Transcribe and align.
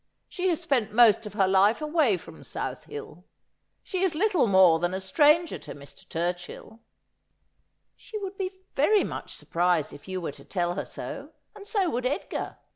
She 0.27 0.49
has 0.49 0.59
spent 0.59 0.91
most 0.91 1.27
of 1.27 1.33
her 1.35 1.47
life 1.47 1.79
away 1.79 2.17
from 2.17 2.43
South 2.43 2.87
Hiil. 2.87 3.23
She 3.83 4.01
is 4.01 4.15
little 4.15 4.47
more 4.47 4.79
than 4.79 4.95
a 4.95 4.99
stranger 4.99 5.59
to 5.59 5.75
Mr. 5.75 6.07
Turchill.' 6.09 6.79
* 7.43 7.67
She 7.95 8.17
would 8.17 8.35
be 8.35 8.61
very 8.73 9.03
mnch 9.03 9.29
surprised 9.29 9.93
if 9.93 10.07
you 10.07 10.19
were 10.19 10.31
to 10.31 10.43
tell 10.43 10.73
her 10.73 10.85
so, 10.85 11.33
and 11.55 11.67
so 11.67 11.87
would 11.91 12.07
Edgar. 12.07 12.57